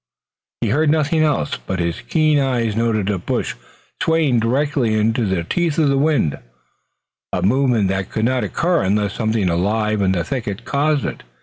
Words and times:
He 0.61 0.69
heard 0.69 0.89
nothing 0.89 1.21
else 1.21 1.57
but 1.57 1.77
his 1.79 2.01
keen 2.01 2.39
eyes 2.39 2.75
noted 2.75 3.07
a 3.11 3.19
bush 3.19 3.53
swaying 4.01 4.39
directly 4.39 4.95
into 4.95 5.27
the 5.27 5.43
teeth 5.43 5.77
of 5.77 5.89
the 5.89 5.97
wind, 5.99 6.39
a 7.31 7.43
movement 7.43 7.87
that 7.89 8.09
could 8.09 8.25
not 8.25 8.43
occur 8.43 8.81
unless 8.81 9.13
something 9.13 9.47
alive 9.47 10.01
in 10.01 10.13
the 10.13 10.23
thicket 10.23 10.65
caused 10.65 11.05
it. 11.05 11.21